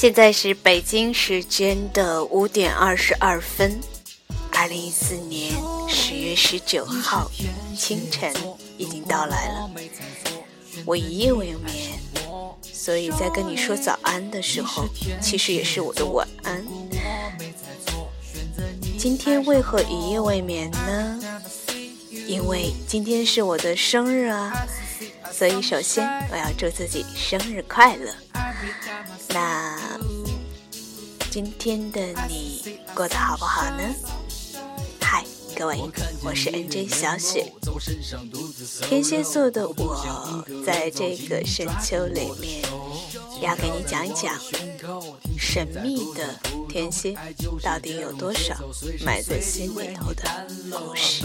[0.00, 3.78] 现在是北京时间的五点二十二分，
[4.50, 5.52] 二零一四年
[5.86, 7.30] 十月十九号
[7.76, 8.32] 清晨
[8.78, 9.70] 已经到来了。
[10.86, 12.00] 我一夜未眠，
[12.62, 14.86] 所以在跟你说早安的时候，
[15.20, 16.64] 其实也是我的晚安。
[18.98, 21.20] 今天为何一夜未眠呢？
[22.26, 24.66] 因为今天是我的生日啊，
[25.30, 28.10] 所以首先我要祝自己生日快乐。
[29.28, 29.78] 那
[31.30, 33.82] 今天的你过得好不好呢？
[35.00, 35.24] 嗨，
[35.56, 35.78] 各位，
[36.22, 37.52] 我是 NJ 小雪。
[38.82, 42.62] 天蝎座的我，在这个深秋里面，
[43.40, 44.34] 要给你讲一讲
[45.38, 46.38] 神秘的。
[46.68, 47.16] 天蝎
[47.64, 48.54] 到底有多少
[49.04, 50.22] 埋在心里头的
[50.70, 51.24] 故事？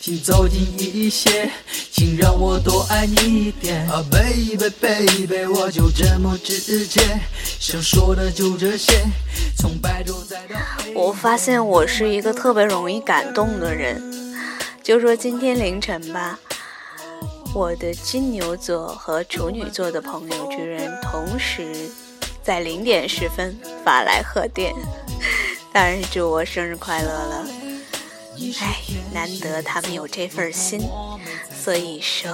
[0.00, 1.50] 请走近一些，
[1.92, 3.86] 请让我多爱你一点。
[3.90, 7.02] 啊，baby baby，我就这么直接，
[7.58, 9.04] 想说的就这些。
[9.58, 10.56] 从白昼再到
[10.94, 14.02] 我发现我是一个特别容易感动的人。
[14.82, 16.38] 就说今天凌晨吧。
[17.52, 21.90] 我的金牛座和处女座的朋友居然同时
[22.42, 24.72] 在零点十分发来贺电，
[25.72, 27.46] 当然祝我生日快乐了。
[28.60, 28.80] 哎，
[29.12, 30.80] 难得他们有这份心，
[31.62, 32.32] 所以说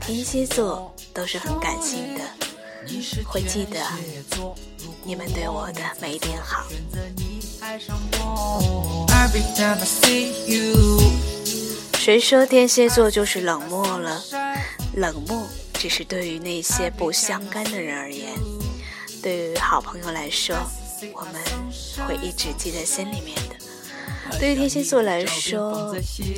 [0.00, 2.20] 天蝎座都是很感性的，
[3.24, 3.80] 会记得
[5.02, 6.66] 你们对我的每一点好。
[12.06, 14.22] 谁说天蝎座就是冷漠了？
[14.94, 18.32] 冷漠只是对于那些不相干的人而言。
[19.20, 20.54] 对于好朋友来说，
[21.12, 21.42] 我们
[22.06, 23.65] 会一直记在心里面的。
[24.38, 25.94] 对于天蝎座来说，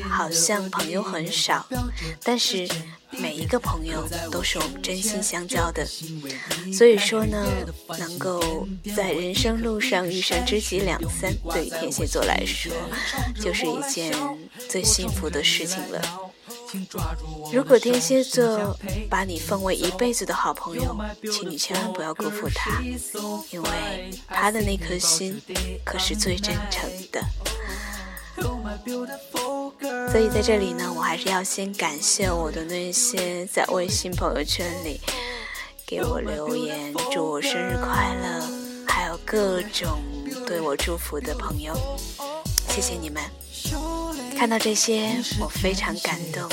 [0.09, 1.67] 好像朋友很少，
[2.23, 2.69] 但是
[3.11, 5.85] 每一个朋友都是我们真心相交的。
[6.73, 7.47] 所以说呢，
[7.99, 12.73] 能够在人生路上遇上知己两三，对于天蝎座来说，
[13.41, 14.15] 就是一件
[14.69, 16.01] 最幸福的事情了。
[17.51, 20.95] 如果天蝎座把你奉为一辈子的好朋友，
[21.33, 22.83] 请你千万不要辜负他，
[23.51, 25.41] 因为他的那颗心
[25.83, 27.23] 可是最真诚的。
[30.11, 35.01] 所以在这里呢，我还是要先感谢我的那些在微信朋友圈里
[35.87, 38.41] 给我留言、祝我生日快乐，
[38.87, 39.99] 还有各种
[40.47, 41.75] 对我祝福的朋友，
[42.69, 43.23] 谢谢你们。
[44.37, 46.49] 看到这些，我非常感动。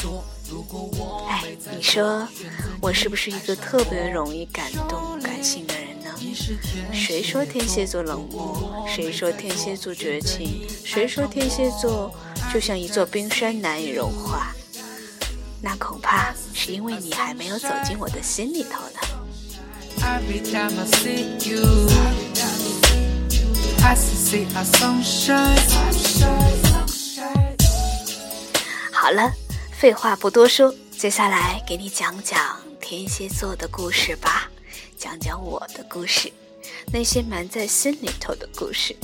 [1.29, 1.43] 哎，
[1.75, 2.27] 你说
[2.81, 5.84] 我是不是一个特别容易感动、感性的人？
[6.91, 8.85] 谁说天蝎座冷漠？
[8.87, 10.67] 谁说天蝎座绝情？
[10.83, 12.13] 谁说天蝎座
[12.53, 14.53] 就像一座冰山难以融化？
[15.61, 18.99] 那恐怕是因为你还没有走进我的心里头呢。
[28.91, 29.31] 好了，
[29.71, 34.49] 废话不多说，接下来给你讲讲天蝎座的故事吧，
[34.97, 36.31] 讲讲我的故事，
[36.91, 38.95] 那些埋在心里头的故事。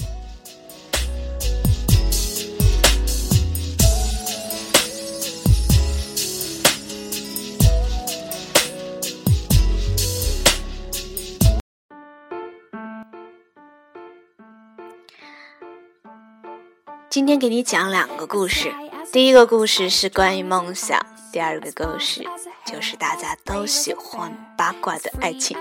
[17.10, 18.74] 今天给你讲两个故事。
[19.12, 22.24] 第一个故事是关于梦想，第二个故事
[22.72, 25.58] 就是大家都喜欢八卦的爱情。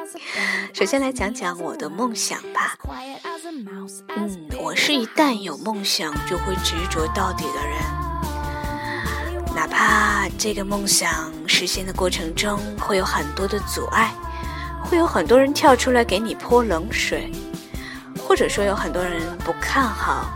[0.72, 2.76] 首先来讲讲我的梦想吧。
[4.16, 7.82] 嗯，我是一旦有梦想就会执着到底的人，
[9.56, 14.12] 哪怕这个梦想实现的过程中会有很多的阻碍，
[14.84, 17.32] 会有很多人跳出来给你泼冷水，
[18.22, 20.30] 或者说有很多人不看好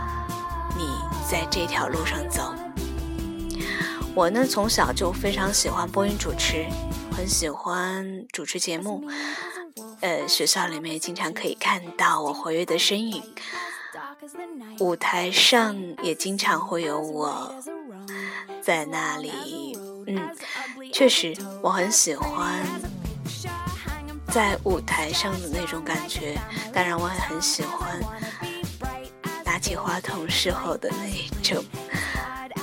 [0.77, 0.89] 你
[1.29, 2.54] 在这条路上走。
[4.15, 6.65] 我呢，从小就非常喜欢播音主持，
[7.11, 9.03] 很喜欢主持节目。
[9.99, 13.21] 呃，学校里面经常可以看到我活跃的身影，
[14.79, 17.53] 舞台上也经常会有我
[18.61, 19.77] 在那里。
[20.07, 20.33] 嗯，
[20.93, 22.63] 确实，我很喜欢
[24.31, 26.39] 在舞台上的那种感觉。
[26.73, 27.99] 当然，我也很喜欢
[29.43, 31.61] 拿起话筒时候的那种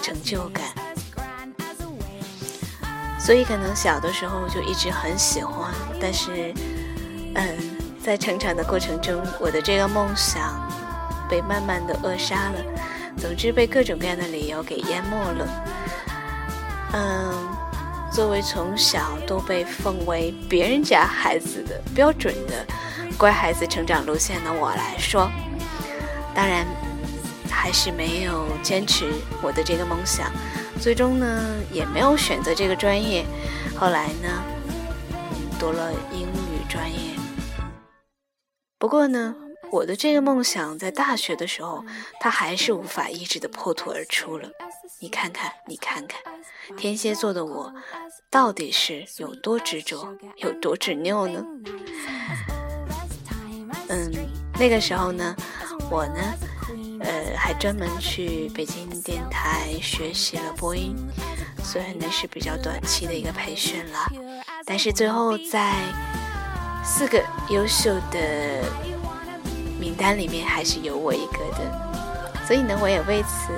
[0.02, 0.64] 成就感。
[3.24, 6.52] 所以可能小的时候就一直很喜欢，但是，
[7.34, 7.56] 嗯，
[8.02, 10.68] 在成长的过程中，我的这个梦想
[11.28, 12.60] 被慢慢的扼杀了，
[13.16, 15.64] 总之被各种各样的理由给淹没了。
[16.94, 17.48] 嗯，
[18.12, 22.66] 作为从小都被奉为别人家孩子的标准的
[23.16, 25.30] 乖孩子成长路线的我来说，
[26.34, 26.66] 当然
[27.48, 30.26] 还是没有坚持我的这个梦想，
[30.82, 33.24] 最终呢也没有选择这个专业。
[33.78, 34.42] 后来呢，
[35.56, 36.98] 读了英语专业。
[38.80, 39.36] 不过呢，
[39.70, 41.84] 我的这个梦想在大学的时候，
[42.18, 44.48] 它还是无法抑制的破土而出了。
[44.98, 46.20] 你看看，你看看，
[46.76, 47.72] 天蝎座的我，
[48.28, 51.44] 到底是有多执着，有多执拗呢？
[53.88, 54.12] 嗯，
[54.58, 55.36] 那个时候呢，
[55.88, 56.34] 我呢，
[57.02, 60.96] 呃，还专门去北京电台学习了播音，
[61.62, 63.98] 虽然那是比较短期的一个培训了，
[64.64, 65.74] 但是最后在
[66.84, 68.64] 四个优秀的
[69.78, 73.52] 名单里面，还是有我一个的，所以呢，我也为此。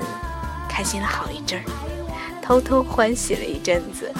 [0.67, 1.63] 开心了好一阵儿，
[2.41, 4.11] 偷偷欢喜了一阵子。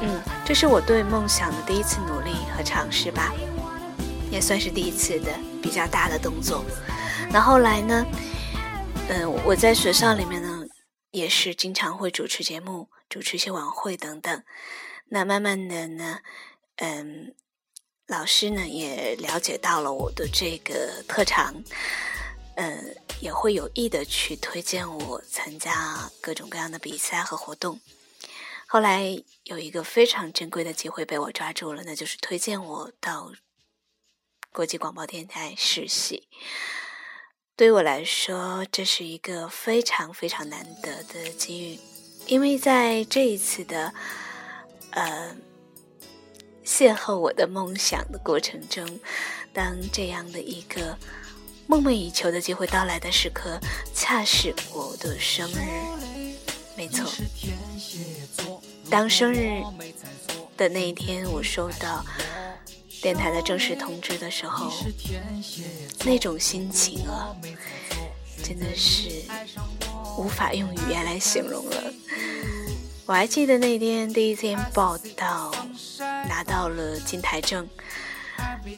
[0.00, 3.32] 嗯，这是我对梦想的第一次努力和尝试吧，
[4.28, 5.30] 也算是第一次的
[5.62, 6.64] 比较大的动作。
[7.32, 8.06] 那后来呢？
[9.08, 10.66] 嗯，我在学校里面呢，
[11.12, 14.42] 也是经常会主持节目、主持一些晚会等等。
[15.08, 16.20] 那慢慢的呢，
[16.76, 17.34] 嗯，
[18.06, 21.64] 老师呢也了解到了我的这个特长。
[22.56, 27.80] 嗯，也会有意的去推荐我参加各种各样的比赛和活动。
[28.66, 29.04] 后来
[29.44, 33.32] 有一个非常珍贵的机会被我抓住了，那就是推荐我到
[34.52, 36.28] 国际广播电台实习。
[37.62, 41.78] 对我来说，这是一个非常非常难得的机遇，
[42.26, 43.94] 因为在这一次的
[44.90, 45.32] 呃
[46.66, 48.84] 邂逅我的梦想的过程中，
[49.52, 50.98] 当这样的一个。
[51.68, 53.60] 梦寐以求的机会到来的时刻，
[53.94, 55.54] 恰是我的生日。
[56.76, 57.08] 没错，
[58.90, 59.62] 当生日
[60.56, 62.04] 的那一天，我收到
[63.02, 64.72] 电台的正式通知的时候，
[66.04, 67.34] 那种心情啊，
[68.44, 69.24] 真的是
[70.16, 71.92] 无法用语言来形容了。
[73.04, 75.52] 我还记得那天第一天报道，
[76.28, 77.68] 拿到了金台证。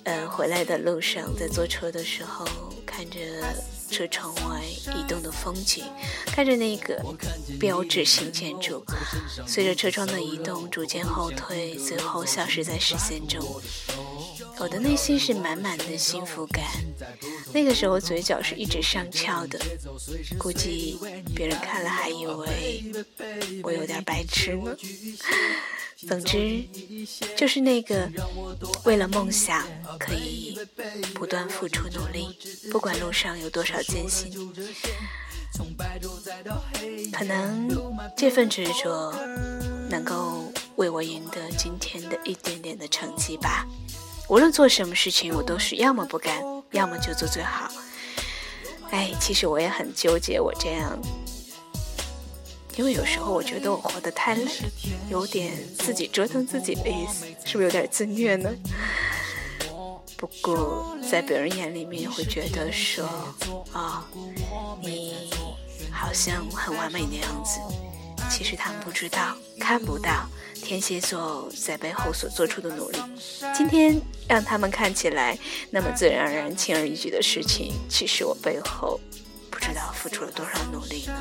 [0.05, 2.47] 呃，回来的路上，在坐车的时候，
[2.87, 3.19] 看着
[3.91, 4.63] 车窗外
[4.97, 5.85] 移动的风景，
[6.27, 7.01] 看着那个
[7.61, 8.85] 标志性建筑，
[9.47, 13.63] 随着车窗的移动逐渐后退，最后消失在视线中。
[14.59, 16.65] 我的内心是满满的幸福感。
[17.53, 19.59] 那个时候嘴角是一直上翘的，
[20.39, 20.99] 估计
[21.35, 22.85] 别人看了还以为
[23.63, 24.77] 我有点白痴呢。
[26.07, 26.63] 总之，
[27.37, 28.11] 就是那个
[28.85, 29.67] 为了梦想
[29.99, 30.59] 可以
[31.15, 32.37] 不断付出努力，
[32.71, 34.31] 不管路上有多少艰辛，
[37.13, 37.69] 可能
[38.17, 39.15] 这份执着
[39.89, 43.67] 能够为我赢得今天的一点点的成绩吧。
[44.29, 47.71] 无论做什么事情，我都是要么不干，要么就做最好。
[48.91, 50.99] 哎，其实我也很纠结，我这样。
[52.77, 54.51] 因为有时候我觉得我活得太累，
[55.09, 58.51] 有点自己折腾自己的意思，是不是有点自虐呢？
[60.17, 63.07] 不过在别人眼里面会觉得说，
[63.73, 64.05] 啊，
[64.83, 65.31] 你
[65.93, 67.61] 好像很完美的样子。
[68.31, 70.27] 其实他们不知道，看不到
[70.65, 72.99] 天蝎座在背后所做出的努力。
[73.55, 75.39] 今天让他们看起来
[75.71, 78.99] 那么自然而然、轻而易举的事情，其实我背后
[79.51, 81.15] 不知道付出了多少努力呢？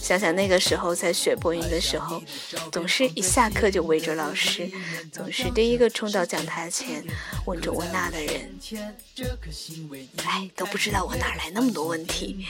[0.00, 2.22] 想想那个时候在学播音的时候，
[2.70, 4.70] 总是一下课就围着老师，
[5.10, 7.02] 总是第一个冲到讲台前
[7.46, 8.54] 问这问那的人，
[10.26, 12.44] 哎，都不知道我哪来那么多问题，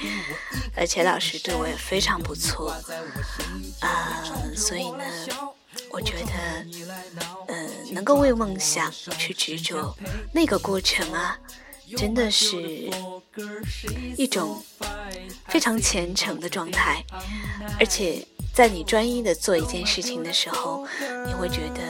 [0.77, 2.75] 而且老师对我也非常不错，
[3.79, 4.25] 啊，
[4.57, 5.05] 所以呢，
[5.95, 6.33] 我觉得，
[7.47, 9.97] 嗯，能够为梦想去执着，
[10.33, 11.39] 那个过程啊。
[11.99, 12.91] 真的是
[14.17, 14.61] 一种
[15.49, 17.05] 非常虔诚的状态，
[17.79, 20.85] 而且在你专一的做一件事情的时候，
[21.27, 21.83] 你会觉得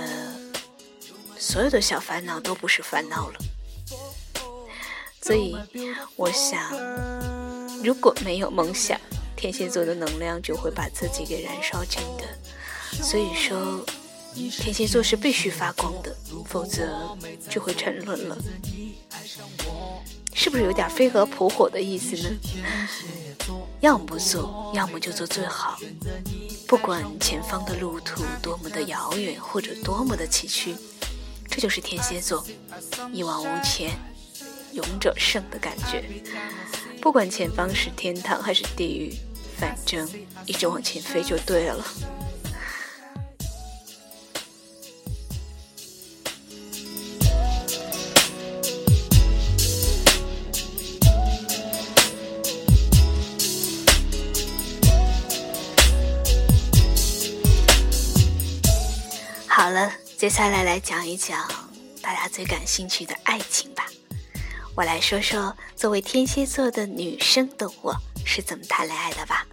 [1.38, 3.38] 所有的小烦恼都不是烦恼了。
[5.22, 5.56] 所以，
[6.16, 6.60] 我想，
[7.82, 9.00] 如果没有梦想，
[9.36, 12.24] 天蝎座的能量就会把自己给燃烧尽的。
[13.02, 13.84] 所以说，
[14.34, 16.14] 天蝎座是必须发光的，
[16.46, 17.16] 否则
[17.48, 18.36] 就会沉沦了。
[20.32, 22.36] 是不是有点飞蛾扑火的意思呢？
[23.80, 25.78] 要么不做，要么就做最好。
[26.66, 30.74] 不管前方的路途多么的遥远，或者多么的崎岖，
[31.48, 32.44] 这就是天蝎座
[33.12, 33.92] 一往无前、
[34.72, 36.04] 勇者胜的感觉。
[37.00, 39.14] 不管前方是天堂还是地狱，
[39.58, 40.08] 反正
[40.46, 41.84] 一直往前飞就对了。
[59.64, 61.48] 好了接下来来讲一讲
[62.02, 63.86] 大家最感兴趣的爱情吧。
[64.76, 69.46] 我来说说作为天蝎座的女生的我是怎么谈恋爱的吧。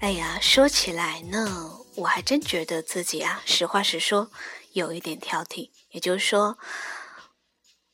[0.00, 4.32] 哎呀，说起来呢，我还真觉得自己啊，实话实说，
[4.72, 5.70] 有一点挑剔。
[5.90, 6.58] 也就是说，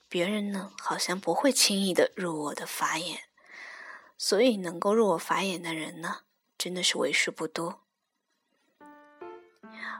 [0.08, 3.24] 别人呢好像不会轻易的入我的法眼，
[4.16, 6.20] 所以能够入我法眼的人呢，
[6.56, 7.83] 真的是为数不多。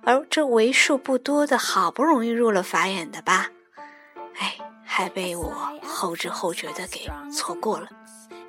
[0.07, 3.49] 而这为数不多的好不容易入了法眼的吧，
[4.39, 7.89] 哎，还被我后知后觉的给错过了，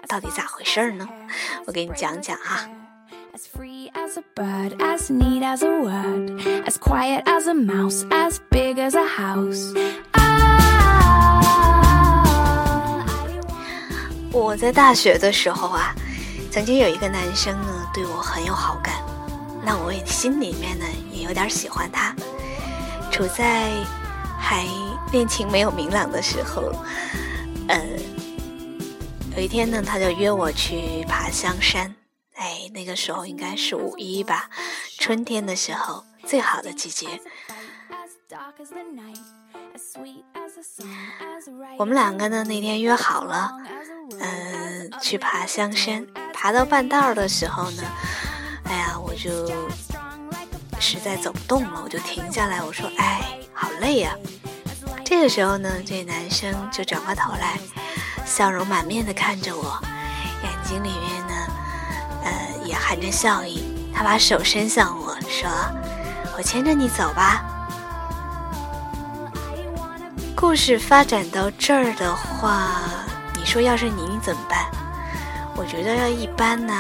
[0.08, 1.08] 到底咋回事呢？
[1.66, 2.68] 我给你讲讲啊。
[3.34, 8.38] As free as a bird, as neat as a word, as quiet as a mouse, as
[8.50, 9.74] big as a house.
[14.32, 15.94] 我在大学的时候啊，
[16.52, 18.96] 曾经有一个男生呢，对我很有好感，
[19.66, 22.16] 那我也心里面呢也有点喜欢他。
[23.12, 23.72] 处在
[24.40, 24.66] 还
[25.12, 26.72] 恋情没有明朗的时候，
[27.68, 27.82] 呃，
[29.36, 31.96] 有一天呢，他就约我去爬香山。
[32.36, 34.50] 哎，那个时候应该是五一吧，
[34.98, 37.08] 春天的时候最好的季节。
[41.78, 43.52] 我们两个呢那天约好了，
[44.20, 46.06] 嗯，去爬香山。
[46.34, 47.84] 爬到半道的时候呢，
[48.66, 49.50] 哎呀，我就
[50.86, 54.16] 实在走不动了，我就停下来，我说：“哎，好累呀。”
[55.04, 57.58] 这个时候呢，这男生就转过头来，
[58.24, 59.82] 笑容满面的看着我，
[60.44, 61.34] 眼睛里面呢。
[62.24, 62.32] 呃，
[62.64, 63.64] 也含着笑意，
[63.96, 65.50] 他把手伸向我说
[66.38, 67.44] ：“我牵着你走吧。
[70.38, 72.80] ”故事发展到这儿的话，
[73.36, 74.68] 你说要是你，你怎么办？
[75.56, 76.80] 我觉得要一般呢，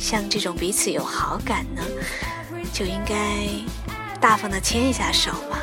[0.00, 1.82] 像这种彼此有好感呢，
[2.72, 3.16] 就应该
[4.20, 5.58] 大方的牵一下手嘛。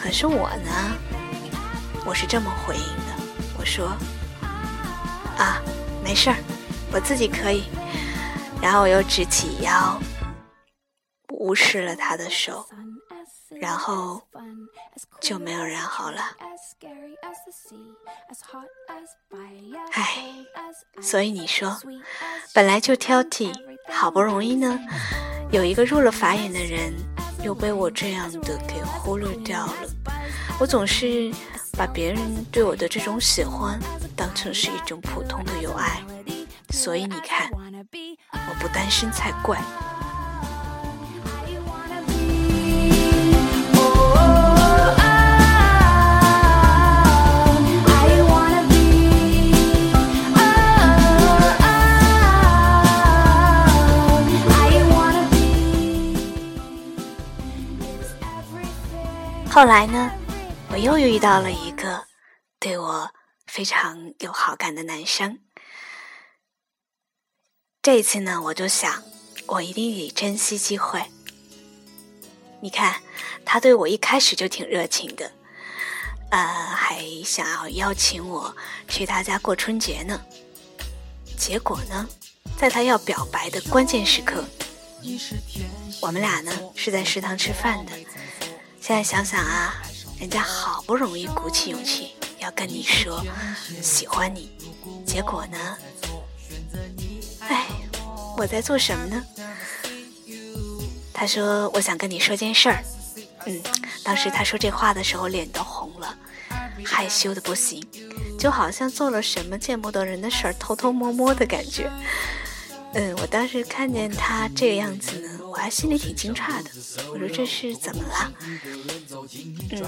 [0.00, 0.96] 可是我呢，
[2.04, 3.14] 我是这么回应的，
[3.58, 3.88] 我说
[5.36, 5.60] ：“啊，
[6.02, 6.36] 没事儿，
[6.92, 7.64] 我自己可以。”
[8.62, 10.00] 然后我又直起腰，
[11.28, 12.66] 无视了他的手，
[13.60, 14.22] 然后
[15.20, 16.22] 就没有然后了。
[19.92, 20.22] 唉，
[21.00, 21.78] 所以你说，
[22.54, 23.52] 本来就挑剔，
[23.90, 24.78] 好不容易呢，
[25.50, 26.92] 有一个入了法眼的人，
[27.42, 29.74] 又被我这样的给忽略掉了。
[30.60, 31.32] 我总是
[31.76, 33.78] 把别人对我的这种喜欢
[34.16, 36.02] 当成是一种普通的友爱，
[36.70, 37.50] 所以你看。
[38.30, 39.58] 我不单身才怪。
[59.58, 60.12] 后来呢，
[60.70, 62.06] 我又遇到了一个
[62.60, 63.10] 对我
[63.48, 65.40] 非常有好感的男生。
[67.82, 69.02] 这一次呢，我就想，
[69.48, 71.02] 我一定得珍惜机会。
[72.60, 73.02] 你看，
[73.44, 75.32] 他对我一开始就挺热情的，
[76.30, 80.22] 呃，还想要邀请我去他家过春节呢。
[81.36, 82.08] 结果呢，
[82.56, 84.44] 在他要表白的关键时刻，
[86.00, 87.92] 我们俩呢是在食堂吃饭的。
[88.88, 89.74] 现在想想啊，
[90.18, 93.22] 人家好不容易鼓起勇气要跟你说
[93.82, 94.50] 喜欢你，
[95.04, 95.76] 结果呢？
[97.40, 97.66] 哎
[98.34, 99.22] 我在做什么呢？
[101.12, 102.82] 他说：“我想跟你说件事儿。”
[103.44, 103.60] 嗯，
[104.02, 106.16] 当时他说这话的时候，脸都红了，
[106.82, 107.86] 害羞的不行，
[108.38, 111.90] 就好像做了什么见不得人的事儿，偷偷摸摸的感觉。
[112.94, 115.37] 嗯，我当时看见他这个样子呢。
[115.58, 116.70] 我还心里挺惊诧的，
[117.12, 118.32] 我说这是怎么了？
[119.72, 119.84] 嗯，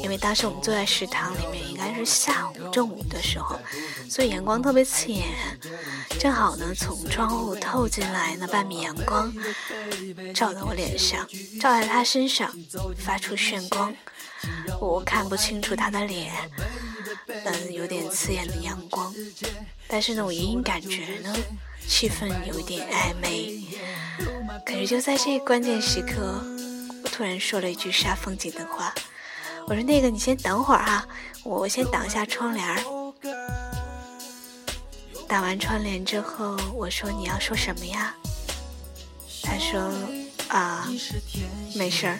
[0.00, 3.58] 因为当时我们坐在食堂里面，应该是下午正午的时候，
[4.08, 5.26] 所以阳光特别刺眼，
[6.20, 9.34] 正好呢从窗户透进来那半米阳光，
[10.32, 11.26] 照在我脸上，
[11.60, 12.54] 照在他身上，
[12.96, 13.92] 发出炫光，
[14.80, 16.32] 我看不清楚他的脸，
[17.28, 19.14] 嗯，有点刺眼的阳光，
[19.86, 21.34] 但是呢，我隐隐感觉呢，
[21.86, 23.60] 气氛有一点暧昧。
[24.64, 26.42] 可是就在这关键时刻，
[27.04, 28.94] 我突然说了一句煞风景的话。
[29.66, 31.06] 我说：“那个，你先等会儿哈，
[31.44, 32.82] 我先挡一下窗帘儿。”
[35.28, 38.16] 挡完窗帘之后，我说：“你要说什么呀？”
[39.44, 39.92] 他说
[40.48, 40.88] ：“啊，
[41.74, 42.18] 没事儿。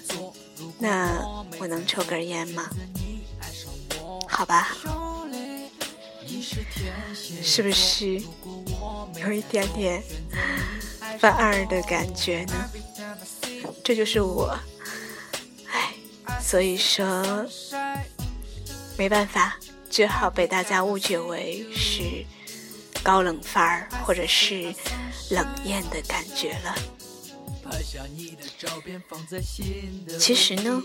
[0.78, 1.24] 那
[1.58, 2.68] 我能抽根烟吗？
[4.28, 4.68] 好吧。
[7.42, 8.22] 是不是
[9.20, 10.02] 有一点点？”
[11.18, 12.70] 犯二的感觉呢？
[13.82, 14.56] 这就是我
[15.66, 15.92] 唉
[16.40, 17.44] 所以说
[18.96, 19.56] 没办法，
[19.90, 22.24] 只好被大家误解为是
[23.02, 24.72] 高冷范儿，或者是
[25.30, 26.76] 冷艳的感觉了。
[30.18, 30.82] 其实呢，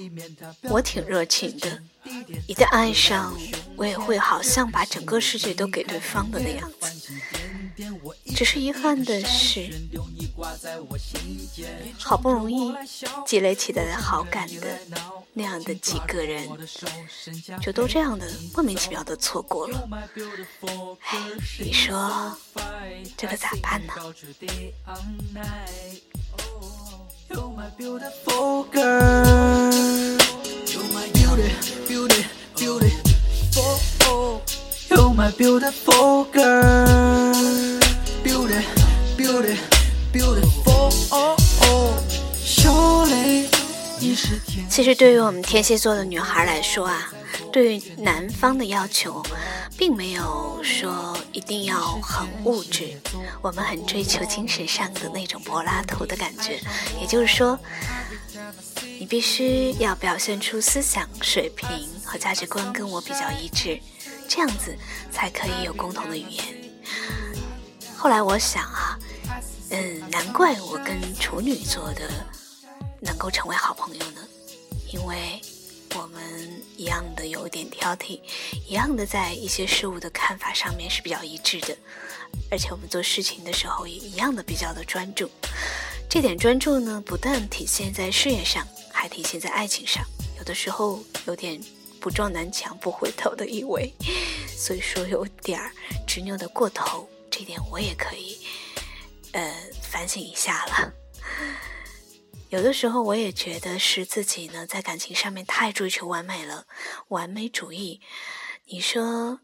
[0.63, 1.81] 我挺热情的，
[2.47, 3.35] 一旦爱上，
[3.75, 7.13] 我也会好像把整个世界都给对方的那样子。
[8.35, 9.69] 只是遗憾的是，
[11.97, 12.73] 好不容易
[13.25, 14.79] 积累起来的好感的
[15.33, 16.47] 那样的几个人，
[17.61, 19.89] 就都这样的莫名其妙的错过了。
[21.01, 21.19] 哎，
[21.59, 22.37] 你说
[23.17, 23.93] 这可咋办呢？
[44.95, 47.12] 对于我们天蝎座的女孩来说啊，
[47.51, 49.23] 对于男方的要求，
[49.77, 53.00] 并没有说一定要很物质，
[53.41, 56.59] 我们很追求精神上的那种柏拉图的感觉。
[57.00, 57.57] 也就是说，
[59.00, 61.67] 你必须要表现出思想水平
[62.03, 63.79] 和价值观跟我比较一致，
[64.27, 64.75] 这样子
[65.12, 66.43] 才可以有共同的语言。
[67.97, 68.97] 后来我想啊。
[69.75, 72.01] 嗯，难怪我跟处女座的
[73.01, 74.21] 能够成为好朋友呢，
[74.93, 75.41] 因为
[75.95, 78.21] 我们一样的有点挑剔，
[78.67, 81.75] 一样的在一些事物的看法上面是比较一致的，
[82.51, 85.27] 而且我们做事情的时候也一样的比较的专注。
[86.07, 90.05] 这点专注呢，不但体现在事业上，还体现在爱情上，
[90.37, 91.59] 有的时候有点
[92.00, 93.91] 不撞南墙不回头的意味，
[94.55, 95.59] 所以说有点
[96.05, 98.37] 执拗的过头，这点我也可以。
[99.31, 100.94] 呃，反省一下了。
[102.53, 106.68] 有的时候，我也觉得是自己呢，在感情上面太追求完美了，
[107.07, 108.00] 完美主义。
[108.66, 109.39] 你说，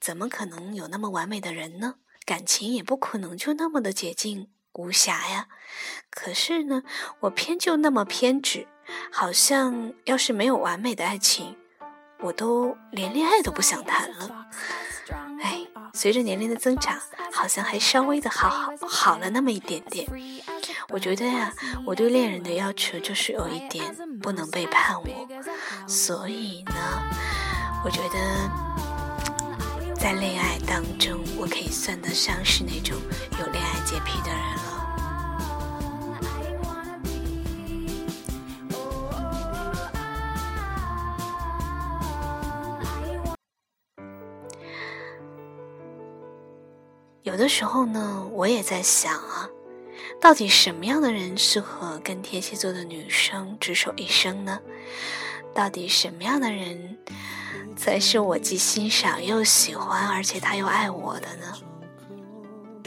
[0.00, 1.94] 怎么可能有那么完美的人呢？
[2.24, 5.46] 感情也不可能就那么的洁净无瑕呀。
[6.10, 6.82] 可是呢，
[7.20, 8.66] 我偏就那么偏执，
[9.12, 11.56] 好像要是没有完美的爱情，
[12.18, 14.48] 我都连恋爱都不想谈了。
[15.40, 15.64] 哎。
[15.94, 17.00] 随着年龄的增长，
[17.32, 20.06] 好像还稍微的好好好了那么一点点。
[20.90, 21.52] 我觉得呀，
[21.84, 25.06] 我对恋人的要求就是有一点不能背叛我。
[25.86, 26.72] 所以呢，
[27.84, 28.18] 我觉得
[29.94, 32.96] 在恋爱当中，我可以算得上是那种
[33.38, 34.64] 有恋爱洁癖的人了。
[47.22, 49.46] 有的时候呢，我也在想啊，
[50.20, 54.58] 到底什么样的人适合跟天蝎座的女生执手一生呢？
[55.54, 56.98] 到底什么样的人
[57.76, 61.58] 才是我既欣赏又喜欢，而且他又爱我的呢？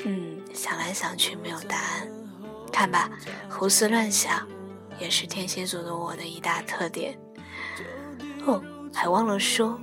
[0.03, 2.07] 嗯，想来想去没有答案。
[2.71, 3.09] 看吧，
[3.49, 4.47] 胡思乱想
[4.99, 7.17] 也是天蝎座的我的一大特点。
[8.45, 8.61] 哦，
[8.93, 9.79] 还忘了说，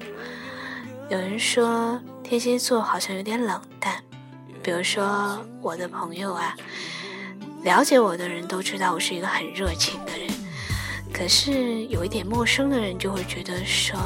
[1.09, 4.03] 有人说天蝎座好像有点冷淡。
[4.63, 6.57] 比如说，我的朋友啊，
[7.63, 10.29] 了解我的人都知道我是一个很热情的人。
[11.13, 13.99] 可是有一点陌生的人就会觉得说，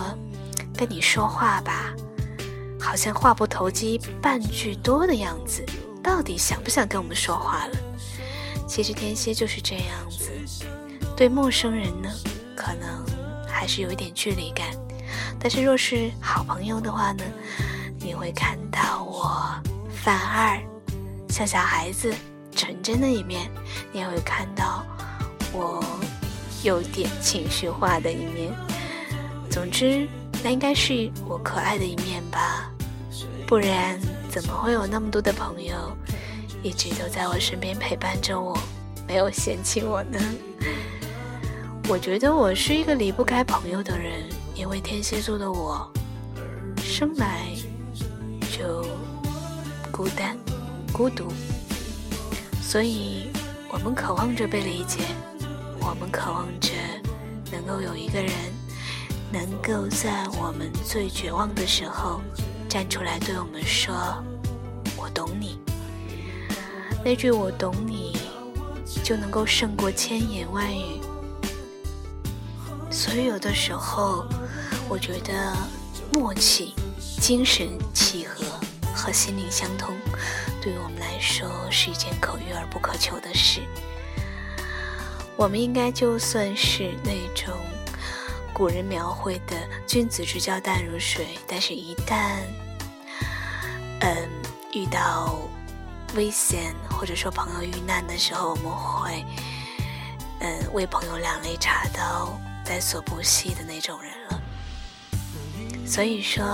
[0.77, 1.93] 跟你说话吧，
[2.81, 5.65] 好像话不投机半句多的样子。
[6.03, 7.77] 到底想不想跟我们说话了？
[8.67, 10.31] 其实天蝎就是这样子，
[11.17, 12.11] 对陌生人呢，
[12.57, 13.05] 可能
[13.47, 14.67] 还是有一点距离感。
[15.39, 17.23] 但是若是好朋友的话呢，
[18.01, 19.43] 你会看到我。
[20.03, 20.59] 反而，
[21.29, 22.13] 像小孩子
[22.55, 23.51] 纯真的一面，
[23.93, 24.85] 你也会看到
[25.53, 25.85] 我
[26.63, 28.53] 有点情绪化的一面。
[29.51, 30.07] 总之，
[30.43, 32.71] 那应该是我可爱的一面吧，
[33.47, 35.75] 不然怎么会有那么多的朋友
[36.63, 38.59] 一直都在我身边陪伴着我，
[39.07, 40.19] 没有嫌弃我呢？
[41.89, 45.91] 我觉得我是一个离不开朋友的人，因为天蝎座的我
[46.79, 47.49] 生来
[48.57, 48.87] 就。
[49.95, 50.35] 孤单、
[50.91, 51.31] 孤独，
[52.73, 53.29] 所以
[53.71, 55.01] 我们渴望着被理解，
[55.79, 56.71] 我们渴望着
[57.51, 58.33] 能够有一个人，
[59.31, 62.23] 能够在我们最绝望的时候
[62.71, 63.95] 站出来对我们说
[64.97, 65.59] ：“我懂你。”
[67.05, 68.17] 那句“我懂你”
[69.05, 70.99] 就能够胜过千言万语。
[72.91, 74.25] 所以有的时候，
[74.89, 75.55] 我觉得
[76.15, 76.73] 默契、
[77.21, 78.47] 精神契合。
[78.95, 79.97] 和心灵相通，
[80.63, 83.61] 对于我们来说是一件可遇而不可求的事。
[85.37, 87.53] 我们应该就算是那种
[88.55, 89.57] 古人描绘的
[89.89, 92.37] 君子之交淡如水，但是，一旦
[94.01, 94.29] 嗯
[94.73, 95.37] 遇到
[96.15, 99.25] 危险或者说朋友遇难的时候，我们会
[100.41, 104.41] 嗯为朋友两肋插刀，在所不惜的那种人了。
[105.85, 106.45] 所以说，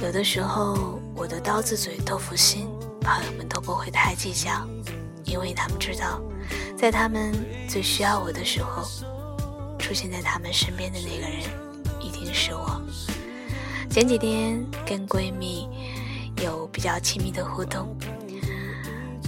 [0.00, 2.68] 有的时候我的刀子嘴豆腐心，
[3.14, 4.66] 朋友们都不会太计较，
[5.24, 6.20] 因为他们知道，
[6.76, 7.32] 在他们
[7.68, 8.84] 最需要我的时候。
[9.78, 11.44] 出现在他们身边的那个人，
[12.00, 12.82] 一定是我。
[13.88, 15.68] 前几天跟闺蜜
[16.42, 17.96] 有比较亲密的互动，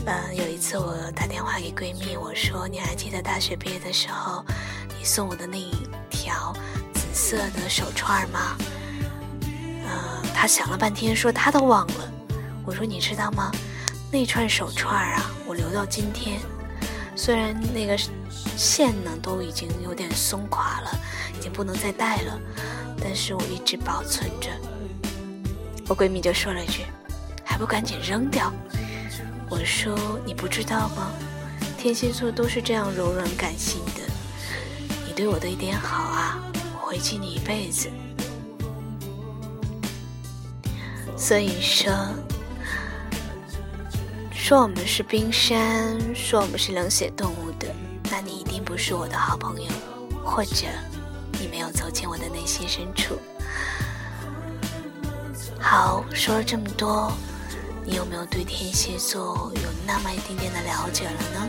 [0.05, 4.45] 嗯，有一次我打电话给闺蜜，我说：“你还记得大学毕业的时候，
[4.99, 5.71] 你送我的那一
[6.11, 6.53] 条
[6.93, 8.57] 紫色的手串吗？”
[9.47, 9.89] 嗯，
[10.35, 12.13] 她想了半天，说她都忘了。
[12.69, 13.51] 我说：“你知道吗？
[14.13, 16.39] 那串手串啊，我留到今天，
[17.17, 17.99] 虽然那个。”
[18.57, 20.91] 线呢都已经有点松垮了，
[21.37, 22.39] 已经不能再戴了，
[23.01, 24.51] 但是我一直保存着。
[25.89, 26.83] 我闺蜜就说了一句
[27.43, 28.53] ：“还不赶紧扔掉？”
[29.49, 31.13] 我说：“你不知道吗？
[31.79, 34.03] 天蝎座都是这样柔软感性的。
[35.07, 36.43] 你对我的一点好啊，
[36.75, 37.89] 我会记你一辈子。”
[41.17, 41.93] 所以说，
[44.49, 47.69] 说我们是冰山，说我们是冷血动物的。
[48.11, 49.69] 那你一定不是我的好朋友，
[50.25, 50.65] 或者
[51.39, 53.19] 你没有走进我的内心深处。
[55.61, 57.13] 好，说了这么多，
[57.85, 61.47] 你有没有对天蝎座有那么一点点的了解了呢？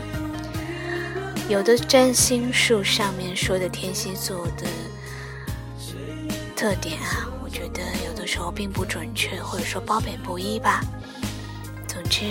[1.48, 4.66] 有的占星术上面说的天蝎座的
[6.54, 10.84] 特点啊，我觉得有的时候并不准确，或者说褒贬不一吧。
[12.10, 12.24] 总之，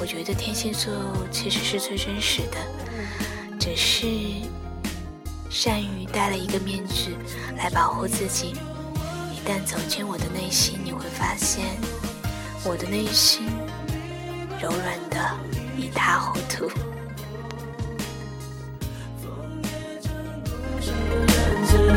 [0.00, 0.92] 我觉得天蝎座
[1.30, 2.58] 其实是最真实的。
[3.60, 4.08] 只是
[5.48, 7.16] 善于戴了一个面具
[7.56, 8.54] 来保护自己。
[9.32, 11.64] 一旦走进我的内心，你会发现
[12.64, 13.46] 我的内心
[14.60, 15.38] 柔软的
[15.78, 16.68] 一塌糊涂。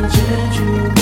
[0.08, 0.16] 结
[0.52, 0.62] 局
[0.94, 1.00] 不